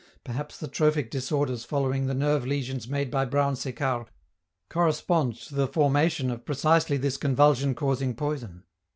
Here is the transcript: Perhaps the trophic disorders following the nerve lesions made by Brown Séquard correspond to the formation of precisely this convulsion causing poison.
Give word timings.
Perhaps 0.23 0.57
the 0.57 0.67
trophic 0.67 1.11
disorders 1.11 1.63
following 1.63 2.07
the 2.07 2.15
nerve 2.15 2.43
lesions 2.43 2.87
made 2.87 3.11
by 3.11 3.23
Brown 3.23 3.53
Séquard 3.53 4.07
correspond 4.67 5.35
to 5.35 5.53
the 5.53 5.67
formation 5.67 6.31
of 6.31 6.43
precisely 6.43 6.97
this 6.97 7.17
convulsion 7.17 7.75
causing 7.75 8.15
poison. 8.15 8.63